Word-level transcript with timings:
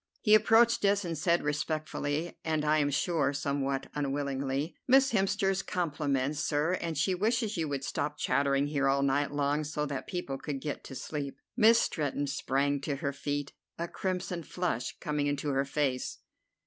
He 0.21 0.33
approached 0.33 0.83
us, 0.83 1.05
and 1.05 1.15
said 1.15 1.43
respectfully, 1.43 2.35
and 2.43 2.65
I 2.65 2.79
am 2.79 2.89
sure 2.89 3.33
somewhat 3.33 3.85
unwillingly: 3.93 4.75
"Miss 4.87 5.11
Hemster's 5.11 5.61
compliments, 5.61 6.39
sir, 6.39 6.73
and 6.81 6.97
she 6.97 7.13
wishes 7.13 7.55
you 7.55 7.67
would 7.69 7.83
stop 7.83 8.17
chattering 8.17 8.65
here 8.65 8.87
all 8.89 9.03
night 9.03 9.29
long, 9.31 9.63
so 9.63 9.85
that 9.85 10.07
people 10.07 10.39
could 10.39 10.59
get 10.59 10.83
to 10.85 10.95
sleep." 10.95 11.37
Miss 11.55 11.77
Stretton 11.79 12.25
sprang 12.25 12.81
to 12.81 12.95
her 12.95 13.13
feet, 13.13 13.53
a 13.77 13.87
crimson 13.87 14.41
flush 14.41 14.97
coming 14.99 15.27
into 15.27 15.49
her 15.49 15.65
face. 15.65 16.17